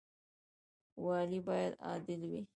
والي 1.03 1.39
باید 1.47 1.73
عادل 1.87 2.21
وي 2.31 2.41